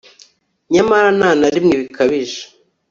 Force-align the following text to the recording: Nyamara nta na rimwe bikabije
Nyamara 0.73 1.09
nta 1.17 1.29
na 1.39 1.47
rimwe 1.53 1.73
bikabije 1.81 2.41